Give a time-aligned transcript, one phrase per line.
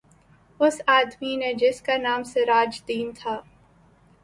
[0.59, 3.39] اس آدمی نے جس کا نام سراج دین تھا